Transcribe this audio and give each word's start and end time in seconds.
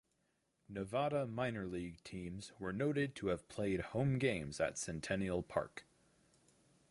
Nevada 0.67 1.27
minor 1.27 1.67
league 1.67 2.03
teams 2.03 2.51
were 2.57 2.73
noted 2.73 3.13
to 3.17 3.27
have 3.27 3.47
played 3.47 3.81
home 3.81 4.17
games 4.17 4.59
at 4.59 4.79
Centennial 4.79 5.43
Park. 5.43 5.85